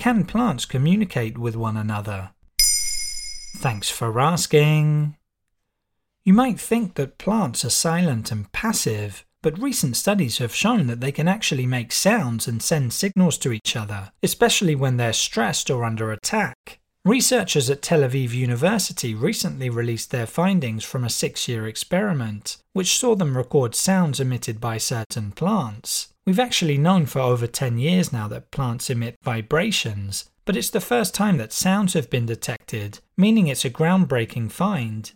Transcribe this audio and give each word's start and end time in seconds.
Can 0.00 0.24
plants 0.24 0.64
communicate 0.64 1.36
with 1.36 1.54
one 1.54 1.76
another? 1.76 2.30
Thanks 3.58 3.90
for 3.90 4.18
asking. 4.18 5.18
You 6.24 6.32
might 6.32 6.58
think 6.58 6.94
that 6.94 7.18
plants 7.18 7.66
are 7.66 7.70
silent 7.70 8.32
and 8.32 8.50
passive, 8.50 9.26
but 9.42 9.60
recent 9.60 9.98
studies 9.98 10.38
have 10.38 10.54
shown 10.54 10.86
that 10.86 11.02
they 11.02 11.12
can 11.12 11.28
actually 11.28 11.66
make 11.66 11.92
sounds 11.92 12.48
and 12.48 12.62
send 12.62 12.94
signals 12.94 13.36
to 13.38 13.52
each 13.52 13.76
other, 13.76 14.10
especially 14.22 14.74
when 14.74 14.96
they're 14.96 15.12
stressed 15.12 15.68
or 15.68 15.84
under 15.84 16.10
attack. 16.10 16.80
Researchers 17.04 17.68
at 17.68 17.82
Tel 17.82 18.00
Aviv 18.00 18.30
University 18.30 19.14
recently 19.14 19.68
released 19.68 20.10
their 20.12 20.26
findings 20.26 20.82
from 20.82 21.04
a 21.04 21.10
six 21.10 21.46
year 21.46 21.66
experiment, 21.66 22.56
which 22.72 22.96
saw 22.96 23.14
them 23.14 23.36
record 23.36 23.74
sounds 23.74 24.18
emitted 24.18 24.62
by 24.62 24.78
certain 24.78 25.30
plants. 25.30 26.08
We've 26.30 26.38
actually 26.38 26.78
known 26.78 27.06
for 27.06 27.18
over 27.18 27.48
10 27.48 27.78
years 27.78 28.12
now 28.12 28.28
that 28.28 28.52
plants 28.52 28.88
emit 28.88 29.16
vibrations, 29.20 30.30
but 30.44 30.56
it's 30.56 30.70
the 30.70 30.80
first 30.80 31.12
time 31.12 31.38
that 31.38 31.52
sounds 31.52 31.94
have 31.94 32.08
been 32.08 32.24
detected, 32.24 33.00
meaning 33.16 33.48
it's 33.48 33.64
a 33.64 33.68
groundbreaking 33.68 34.52
find. 34.52 35.10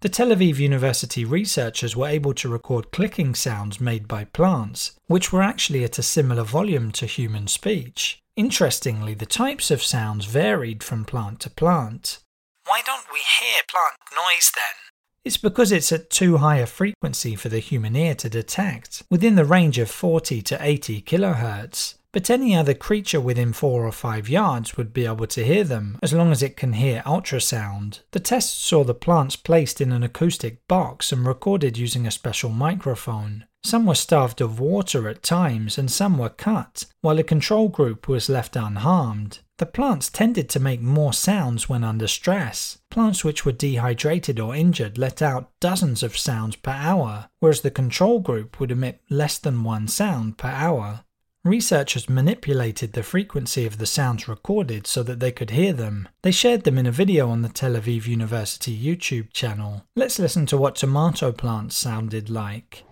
The 0.00 0.08
Tel 0.08 0.30
Aviv 0.30 0.56
University 0.56 1.24
researchers 1.24 1.94
were 1.94 2.08
able 2.08 2.34
to 2.34 2.48
record 2.48 2.90
clicking 2.90 3.36
sounds 3.36 3.80
made 3.80 4.08
by 4.08 4.24
plants, 4.24 4.98
which 5.06 5.32
were 5.32 5.40
actually 5.40 5.84
at 5.84 6.00
a 6.00 6.02
similar 6.02 6.42
volume 6.42 6.90
to 6.98 7.06
human 7.06 7.46
speech. 7.46 8.18
Interestingly, 8.34 9.14
the 9.14 9.26
types 9.26 9.70
of 9.70 9.84
sounds 9.84 10.24
varied 10.24 10.82
from 10.82 11.04
plant 11.04 11.38
to 11.42 11.50
plant. 11.50 12.18
Why 12.66 12.82
don't 12.84 13.06
we 13.12 13.20
hear 13.20 13.62
plant 13.70 14.00
noise 14.12 14.50
then? 14.52 14.93
It's 15.24 15.36
because 15.38 15.72
it's 15.72 15.90
at 15.92 16.10
too 16.10 16.36
high 16.38 16.58
a 16.58 16.66
frequency 16.66 17.34
for 17.34 17.48
the 17.48 17.58
human 17.58 17.96
ear 17.96 18.14
to 18.16 18.28
detect, 18.28 19.02
within 19.10 19.36
the 19.36 19.44
range 19.44 19.78
of 19.78 19.90
40 19.90 20.42
to 20.42 20.58
80 20.60 21.02
kHz 21.02 21.94
but 22.14 22.30
any 22.30 22.54
other 22.54 22.74
creature 22.74 23.20
within 23.20 23.52
4 23.52 23.84
or 23.84 23.90
5 23.90 24.28
yards 24.28 24.76
would 24.76 24.92
be 24.94 25.04
able 25.04 25.26
to 25.26 25.44
hear 25.44 25.64
them, 25.64 25.98
as 26.00 26.12
long 26.12 26.30
as 26.30 26.44
it 26.44 26.56
can 26.56 26.74
hear 26.74 27.02
ultrasound. 27.04 28.02
The 28.12 28.20
test 28.20 28.62
saw 28.62 28.84
the 28.84 28.94
plants 28.94 29.34
placed 29.34 29.80
in 29.80 29.90
an 29.90 30.04
acoustic 30.04 30.66
box 30.68 31.10
and 31.10 31.26
recorded 31.26 31.76
using 31.76 32.06
a 32.06 32.12
special 32.12 32.50
microphone. 32.50 33.46
Some 33.64 33.84
were 33.84 33.96
starved 33.96 34.40
of 34.40 34.60
water 34.60 35.08
at 35.08 35.24
times 35.24 35.76
and 35.76 35.90
some 35.90 36.16
were 36.16 36.28
cut, 36.28 36.84
while 37.00 37.16
the 37.16 37.24
control 37.24 37.68
group 37.68 38.06
was 38.06 38.28
left 38.28 38.54
unharmed. 38.54 39.40
The 39.58 39.66
plants 39.66 40.10
tended 40.10 40.48
to 40.50 40.60
make 40.60 40.80
more 40.80 41.12
sounds 41.12 41.68
when 41.68 41.84
under 41.84 42.08
stress. 42.08 42.78
Plants 42.90 43.22
which 43.22 43.44
were 43.44 43.52
dehydrated 43.52 44.40
or 44.40 44.54
injured 44.54 44.98
let 44.98 45.22
out 45.22 45.52
dozens 45.60 46.02
of 46.02 46.18
sounds 46.18 46.56
per 46.56 46.72
hour, 46.72 47.28
whereas 47.38 47.60
the 47.60 47.70
control 47.70 48.18
group 48.18 48.58
would 48.58 48.72
emit 48.72 49.00
less 49.08 49.38
than 49.38 49.62
one 49.62 49.86
sound 49.86 50.38
per 50.38 50.48
hour. 50.48 51.04
Researchers 51.44 52.08
manipulated 52.08 52.94
the 52.94 53.02
frequency 53.02 53.66
of 53.66 53.76
the 53.76 53.86
sounds 53.86 54.26
recorded 54.26 54.86
so 54.86 55.02
that 55.02 55.20
they 55.20 55.30
could 55.30 55.50
hear 55.50 55.74
them. 55.74 56.08
They 56.22 56.32
shared 56.32 56.64
them 56.64 56.78
in 56.78 56.86
a 56.86 56.90
video 56.90 57.28
on 57.28 57.42
the 57.42 57.50
Tel 57.50 57.74
Aviv 57.74 58.06
University 58.06 58.76
YouTube 58.76 59.30
channel. 59.32 59.84
Let's 59.94 60.18
listen 60.18 60.46
to 60.46 60.56
what 60.56 60.74
tomato 60.74 61.32
plants 61.32 61.76
sounded 61.76 62.30
like. 62.30 62.84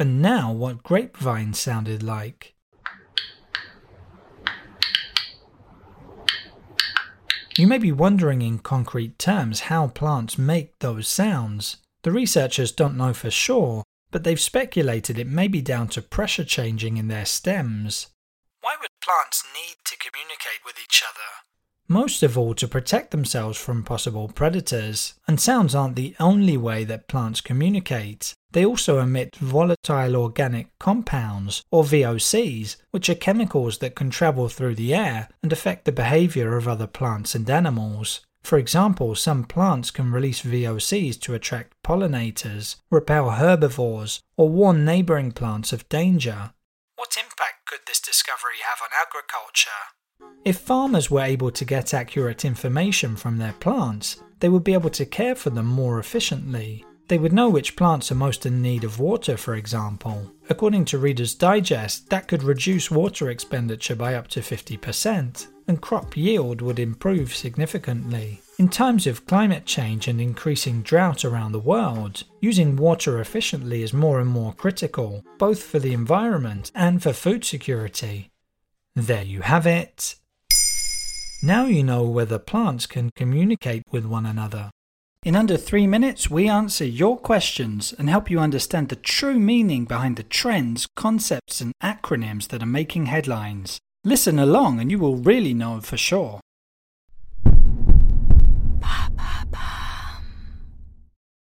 And 0.00 0.22
now 0.22 0.50
what 0.50 0.82
grapevine 0.82 1.52
sounded 1.52 2.02
like. 2.02 2.54
You 7.58 7.66
may 7.66 7.76
be 7.76 7.92
wondering 7.92 8.40
in 8.40 8.60
concrete 8.60 9.18
terms 9.18 9.60
how 9.68 9.88
plants 9.88 10.38
make 10.38 10.78
those 10.78 11.06
sounds. 11.06 11.76
The 12.02 12.12
researchers 12.12 12.72
don't 12.72 12.96
know 12.96 13.12
for 13.12 13.30
sure, 13.30 13.84
but 14.10 14.24
they've 14.24 14.40
speculated 14.40 15.18
it 15.18 15.26
may 15.26 15.48
be 15.48 15.60
down 15.60 15.88
to 15.88 16.00
pressure 16.00 16.46
changing 16.46 16.96
in 16.96 17.08
their 17.08 17.26
stems. 17.26 18.06
Why 18.62 18.76
would 18.80 18.88
plants 19.04 19.44
need 19.52 19.76
to 19.84 19.98
communicate 19.98 20.64
with 20.64 20.76
each 20.82 21.02
other? 21.06 21.49
Most 21.92 22.22
of 22.22 22.38
all 22.38 22.54
to 22.54 22.68
protect 22.68 23.10
themselves 23.10 23.58
from 23.58 23.82
possible 23.82 24.28
predators, 24.28 25.14
and 25.26 25.40
sounds 25.40 25.74
aren't 25.74 25.96
the 25.96 26.14
only 26.20 26.56
way 26.56 26.84
that 26.84 27.08
plants 27.08 27.40
communicate. 27.40 28.32
They 28.52 28.64
also 28.64 29.00
emit 29.00 29.34
volatile 29.34 30.14
organic 30.14 30.68
compounds, 30.78 31.64
or 31.72 31.82
VOCs, 31.82 32.76
which 32.92 33.10
are 33.10 33.16
chemicals 33.16 33.78
that 33.78 33.96
can 33.96 34.08
travel 34.08 34.48
through 34.48 34.76
the 34.76 34.94
air 34.94 35.30
and 35.42 35.52
affect 35.52 35.84
the 35.84 35.90
behavior 35.90 36.56
of 36.56 36.68
other 36.68 36.86
plants 36.86 37.34
and 37.34 37.50
animals. 37.50 38.20
For 38.44 38.56
example, 38.56 39.16
some 39.16 39.42
plants 39.42 39.90
can 39.90 40.12
release 40.12 40.42
VOCs 40.42 41.20
to 41.22 41.34
attract 41.34 41.74
pollinators, 41.82 42.76
repel 42.92 43.30
herbivores, 43.30 44.20
or 44.36 44.48
warn 44.48 44.84
neighbouring 44.84 45.32
plants 45.32 45.72
of 45.72 45.88
danger. 45.88 46.52
What 46.94 47.16
impact 47.16 47.66
could 47.66 47.80
this 47.88 47.98
discovery 47.98 48.62
have 48.64 48.78
on 48.80 48.90
agriculture? 48.94 49.90
If 50.44 50.58
farmers 50.58 51.10
were 51.10 51.20
able 51.20 51.50
to 51.50 51.64
get 51.64 51.92
accurate 51.92 52.44
information 52.44 53.14
from 53.16 53.36
their 53.36 53.52
plants, 53.54 54.22
they 54.40 54.48
would 54.48 54.64
be 54.64 54.72
able 54.72 54.90
to 54.90 55.04
care 55.04 55.34
for 55.34 55.50
them 55.50 55.66
more 55.66 55.98
efficiently. 55.98 56.84
They 57.08 57.18
would 57.18 57.32
know 57.32 57.50
which 57.50 57.76
plants 57.76 58.10
are 58.12 58.14
most 58.14 58.46
in 58.46 58.62
need 58.62 58.84
of 58.84 59.00
water, 59.00 59.36
for 59.36 59.54
example. 59.54 60.32
According 60.48 60.84
to 60.86 60.98
Reader's 60.98 61.34
Digest, 61.34 62.08
that 62.10 62.28
could 62.28 62.42
reduce 62.42 62.90
water 62.90 63.30
expenditure 63.30 63.96
by 63.96 64.14
up 64.14 64.28
to 64.28 64.40
50% 64.40 65.48
and 65.70 65.80
crop 65.80 66.16
yield 66.16 66.60
would 66.60 66.78
improve 66.78 67.34
significantly. 67.34 68.40
In 68.58 68.68
times 68.68 69.06
of 69.06 69.24
climate 69.26 69.66
change 69.66 70.08
and 70.08 70.20
increasing 70.20 70.82
drought 70.82 71.24
around 71.24 71.52
the 71.52 71.60
world, 71.60 72.24
using 72.40 72.76
water 72.76 73.20
efficiently 73.20 73.82
is 73.82 73.92
more 73.92 74.20
and 74.20 74.28
more 74.28 74.52
critical, 74.52 75.24
both 75.38 75.62
for 75.62 75.78
the 75.78 75.92
environment 75.92 76.72
and 76.74 77.00
for 77.02 77.12
food 77.12 77.44
security. 77.44 78.30
There 78.96 79.22
you 79.22 79.42
have 79.42 79.66
it. 79.66 80.16
Now 81.42 81.66
you 81.66 81.82
know 81.82 82.04
whether 82.04 82.38
plants 82.38 82.86
can 82.86 83.10
communicate 83.16 83.84
with 83.90 84.04
one 84.04 84.26
another. 84.26 84.70
In 85.22 85.36
under 85.36 85.56
three 85.56 85.86
minutes, 85.86 86.30
we 86.30 86.48
answer 86.48 86.84
your 86.84 87.18
questions 87.18 87.94
and 87.98 88.08
help 88.08 88.30
you 88.30 88.40
understand 88.40 88.88
the 88.88 88.96
true 88.96 89.38
meaning 89.38 89.84
behind 89.84 90.16
the 90.16 90.22
trends, 90.22 90.86
concepts, 90.96 91.60
and 91.60 91.72
acronyms 91.82 92.48
that 92.48 92.62
are 92.62 92.66
making 92.66 93.06
headlines. 93.06 93.78
Listen 94.02 94.38
along 94.38 94.80
and 94.80 94.90
you 94.90 94.98
will 94.98 95.16
really 95.16 95.54
know 95.54 95.80
for 95.80 95.96
sure. 95.96 96.40